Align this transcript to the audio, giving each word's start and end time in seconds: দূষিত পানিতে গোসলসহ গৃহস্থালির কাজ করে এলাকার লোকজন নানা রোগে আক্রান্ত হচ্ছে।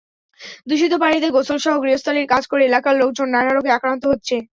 দূষিত 0.67 0.93
পানিতে 1.01 1.27
গোসলসহ 1.35 1.73
গৃহস্থালির 1.83 2.31
কাজ 2.33 2.43
করে 2.47 2.63
এলাকার 2.65 2.95
লোকজন 3.01 3.27
নানা 3.31 3.51
রোগে 3.51 3.71
আক্রান্ত 3.73 4.03
হচ্ছে। 4.11 4.35